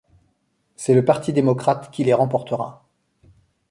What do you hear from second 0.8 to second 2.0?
le Parti démocrate